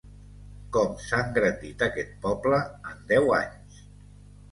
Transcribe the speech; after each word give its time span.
Com 0.77 0.93
s'ha 1.07 1.19
engrandit 1.25 1.83
aquest 1.87 2.15
poble, 2.23 2.61
en 2.93 3.05
deu 3.13 3.29
anys! 3.41 3.77